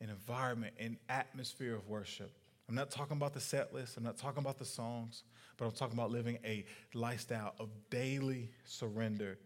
[0.00, 2.32] an environment, an atmosphere of worship
[2.68, 5.22] I'm not talking about the set list, I'm not talking about the songs,
[5.56, 6.64] but I'm talking about living a
[6.94, 9.38] lifestyle of daily surrender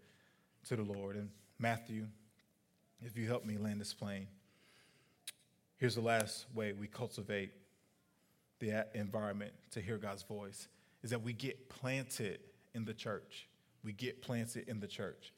[0.68, 1.16] to the Lord.
[1.16, 2.07] And Matthew,
[3.04, 4.26] if you help me land this plane,
[5.76, 7.52] here's the last way we cultivate
[8.58, 10.68] the environment to hear God's voice
[11.02, 12.40] is that we get planted
[12.74, 13.48] in the church.
[13.82, 15.32] We get planted in the church.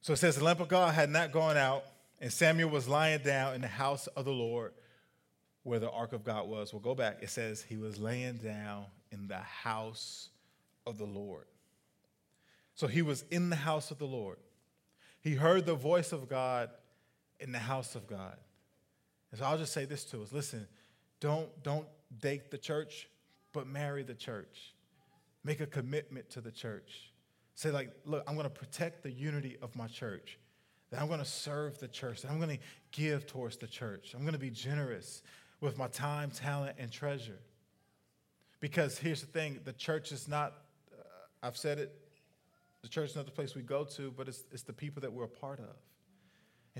[0.00, 1.84] So it says the lamp of God had not gone out,
[2.20, 4.72] and Samuel was lying down in the house of the Lord
[5.62, 6.72] where the ark of God was.
[6.72, 7.18] We'll go back.
[7.22, 10.30] It says he was laying down in the house
[10.86, 11.44] of the Lord.
[12.74, 14.38] So he was in the house of the Lord.
[15.20, 16.70] He heard the voice of God
[17.40, 18.36] in the house of God.
[19.30, 20.66] And so I'll just say this to us listen,
[21.20, 21.86] don't, don't
[22.20, 23.08] date the church,
[23.52, 24.74] but marry the church.
[25.44, 27.12] Make a commitment to the church.
[27.54, 30.38] Say, like, look, I'm going to protect the unity of my church.
[30.90, 32.22] That I'm going to serve the church.
[32.22, 34.14] That I'm going to give towards the church.
[34.14, 35.22] I'm going to be generous
[35.60, 37.38] with my time, talent, and treasure.
[38.60, 40.54] Because here's the thing the church is not,
[40.92, 41.02] uh,
[41.42, 41.94] I've said it,
[42.82, 45.12] the church is not the place we go to, but it's, it's the people that
[45.12, 45.76] we're a part of.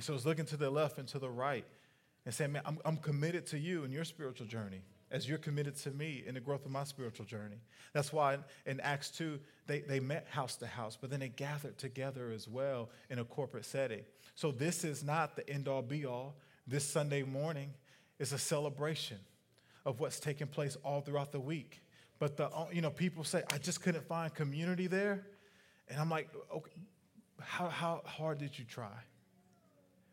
[0.00, 1.66] And so it's looking to the left and to the right
[2.24, 5.76] and saying, man, I'm, I'm committed to you in your spiritual journey as you're committed
[5.76, 7.58] to me in the growth of my spiritual journey.
[7.92, 11.76] That's why in, Acts 2, they, they met house to house, but then they gathered
[11.76, 14.00] together as well in a corporate setting.
[14.36, 16.34] So this is not the end all be all.
[16.66, 17.74] This Sunday morning
[18.18, 19.18] is a celebration
[19.84, 21.82] of what's taking place all throughout the week.
[22.18, 25.26] But the you know people say I just couldn't find community there,
[25.90, 26.72] and I'm like, okay,
[27.38, 28.92] how how hard did you try?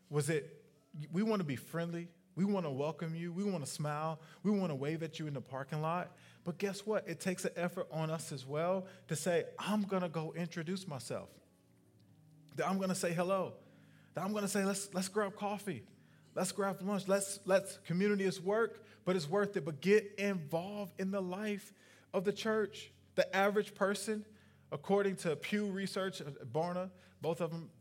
[0.09, 0.63] Was it
[1.11, 4.51] we want to be friendly, we want to welcome you, we want to smile, we
[4.51, 6.11] want to wave at you in the parking lot.
[6.43, 7.07] But guess what?
[7.07, 11.29] It takes an effort on us as well to say, I'm gonna go introduce myself.
[12.55, 13.53] That I'm gonna say hello.
[14.13, 15.83] That I'm gonna say, let's let's grab coffee.
[16.35, 17.07] Let's grab lunch.
[17.07, 19.65] Let's let's community is work, but it's worth it.
[19.65, 21.73] But get involved in the life
[22.13, 22.91] of the church.
[23.15, 24.23] The average person,
[24.71, 26.91] according to Pew Research, uh, Barna,
[27.21, 27.71] both of them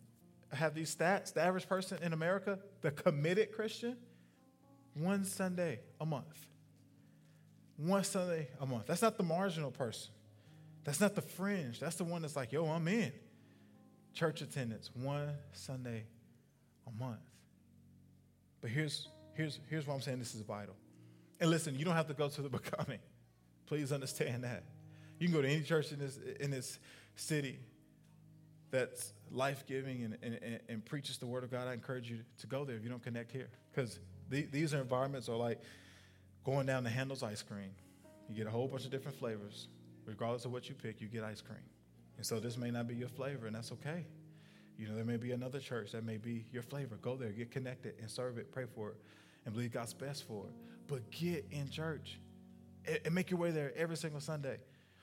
[0.56, 1.32] have these stats.
[1.32, 3.96] The average person in America, the committed Christian,
[4.94, 6.46] one Sunday a month.
[7.76, 8.86] One Sunday a month.
[8.86, 10.12] That's not the marginal person.
[10.84, 11.80] That's not the fringe.
[11.80, 13.12] That's the one that's like, yo, I'm in.
[14.14, 16.04] Church attendance, one Sunday
[16.86, 17.18] a month.
[18.62, 20.74] But here's, here's, here's why I'm saying this is vital.
[21.40, 23.00] And listen, you don't have to go to the becoming.
[23.66, 24.62] Please understand that.
[25.18, 26.78] You can go to any church in this, in this
[27.16, 27.58] city
[28.70, 31.68] that's life giving and, and, and, preaches the word of God.
[31.68, 33.48] I encourage you to go there if you don't connect here.
[33.72, 33.98] Because
[34.28, 35.60] the, these are environments are like
[36.44, 37.70] going down to Handel's ice cream.
[38.28, 39.68] You get a whole bunch of different flavors.
[40.04, 41.58] Regardless of what you pick, you get ice cream.
[42.16, 44.06] And so this may not be your flavor, and that's okay.
[44.78, 46.96] You know, there may be another church that may be your flavor.
[47.02, 48.96] Go there, get connected, and serve it, pray for it,
[49.44, 50.52] and believe God's best for it.
[50.86, 52.20] But get in church
[53.04, 54.58] and make your way there every single Sunday.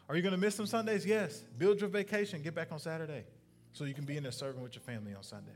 [0.07, 1.05] Are you going to miss some Sundays?
[1.05, 1.43] Yes.
[1.57, 2.41] Build your vacation.
[2.41, 3.25] Get back on Saturday.
[3.73, 5.51] So you can be in there serving with your family on Sunday.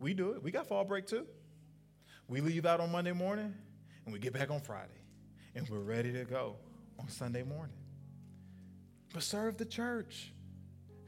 [0.00, 0.42] We do it.
[0.42, 1.26] We got fall break too.
[2.28, 3.54] We leave out on Monday morning
[4.04, 4.90] and we get back on Friday
[5.54, 6.56] and we're ready to go
[6.98, 7.76] on Sunday morning.
[9.14, 10.32] But serve the church.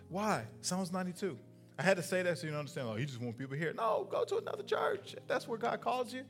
[0.09, 0.45] Why?
[0.63, 1.37] Psalms 92.
[1.79, 2.89] I had to say that so you understand.
[2.91, 3.73] Oh, he just want people here.
[3.77, 5.15] No, go to another church.
[5.17, 6.23] If that's where God calls you.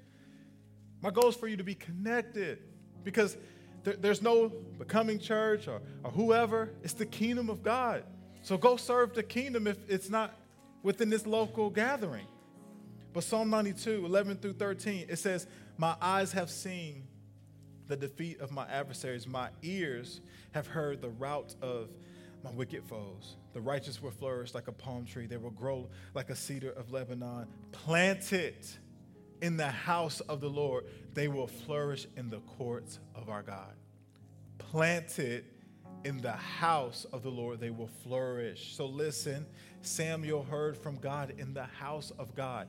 [1.01, 2.59] My goal is for you to be connected
[3.05, 3.37] because
[3.85, 4.49] there, there's no
[4.79, 6.71] becoming church or, or whoever.
[6.83, 8.05] It's the kingdom of God.
[8.43, 10.35] So go serve the kingdom if it's not
[10.83, 12.27] within this local gathering.
[13.13, 17.05] But Psalm 92, 11 through 13, it says, My eyes have seen
[17.89, 20.21] the defeat of my adversaries, my ears
[20.53, 21.89] have heard the rout of
[22.45, 23.37] my wicked foes.
[23.53, 26.93] The righteous will flourish like a palm tree, they will grow like a cedar of
[26.93, 28.65] Lebanon, planted
[29.43, 30.85] in the house of the Lord.
[31.15, 33.75] They will flourish in the courts of our God.
[34.59, 35.45] Planted
[36.05, 38.75] in the house of the Lord, they will flourish.
[38.77, 39.47] So listen,
[39.83, 42.69] Samuel heard from God in the house of God.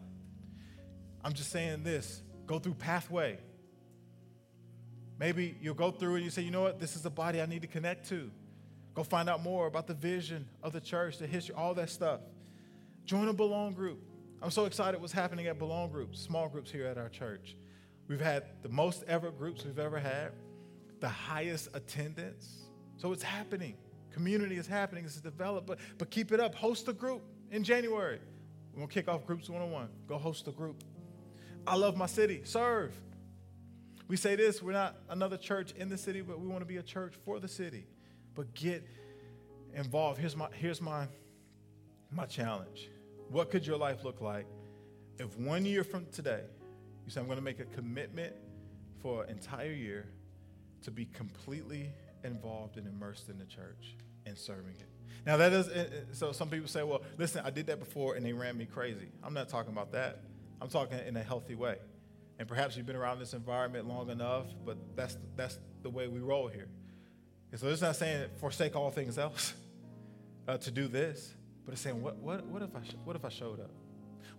[1.23, 3.37] I'm just saying this go through pathway.
[5.19, 7.45] Maybe you'll go through and you say, you know what, this is a body I
[7.45, 8.31] need to connect to.
[8.93, 12.21] Go find out more about the vision of the church, the history, all that stuff.
[13.05, 13.99] Join a belong group.
[14.41, 17.55] I'm so excited what's happening at belong groups, small groups here at our church.
[18.07, 20.31] We've had the most ever groups we've ever had,
[20.99, 22.63] the highest attendance.
[23.01, 23.73] So it's happening.
[24.13, 26.53] Community is happening, it's developed, but, but keep it up.
[26.53, 28.19] Host a group in January.
[28.73, 29.89] We're gonna kick off groups 101.
[30.07, 30.83] Go host a group.
[31.65, 32.41] I love my city.
[32.43, 32.95] Serve.
[34.07, 36.77] We say this we're not another church in the city, but we want to be
[36.77, 37.87] a church for the city.
[38.35, 38.85] But get
[39.73, 40.19] involved.
[40.19, 41.07] Here's my, here's my,
[42.11, 42.91] my challenge.
[43.29, 44.45] What could your life look like
[45.17, 46.43] if one year from today,
[47.05, 48.35] you say, I'm going to make a commitment
[49.01, 50.09] for an entire year
[50.83, 51.89] to be completely
[52.23, 53.95] involved and immersed in the church
[54.25, 54.87] and serving it?
[55.25, 55.69] Now, that is,
[56.13, 59.09] so some people say, well, listen, I did that before and they ran me crazy.
[59.23, 60.19] I'm not talking about that.
[60.59, 61.77] I'm talking in a healthy way.
[62.39, 66.19] And perhaps you've been around this environment long enough, but that's, that's the way we
[66.19, 66.69] roll here.
[67.51, 69.53] And so it's not saying forsake all things else
[70.47, 73.29] uh, to do this, but it's saying, what, what, what, if I what if I
[73.29, 73.71] showed up?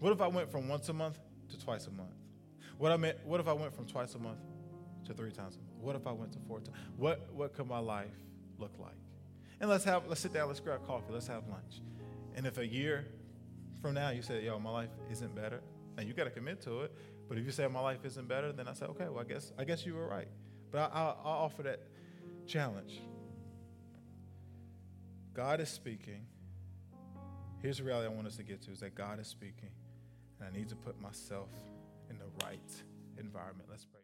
[0.00, 1.18] What if I went from once a month
[1.50, 2.10] to twice a month?
[2.78, 4.40] What, I meant, what if I went from twice a month
[5.06, 5.71] to three times a month?
[5.82, 6.76] What if I went to four times?
[6.96, 8.14] What, what could my life
[8.58, 8.94] look like?
[9.60, 11.82] And let's have let's sit down, let's grab coffee, let's have lunch.
[12.34, 13.06] And if a year
[13.80, 15.60] from now you say, yo, my life isn't better,
[15.98, 16.92] and you got to commit to it.
[17.28, 19.52] But if you say my life isn't better, then I say, okay, well, I guess
[19.58, 20.28] I guess you were right.
[20.70, 21.80] But I, will offer that
[22.46, 23.00] challenge.
[25.34, 26.26] God is speaking.
[27.60, 29.70] Here's the reality I want us to get to: is that God is speaking,
[30.40, 31.50] and I need to put myself
[32.10, 32.60] in the right
[33.18, 33.68] environment.
[33.70, 34.00] Let's pray.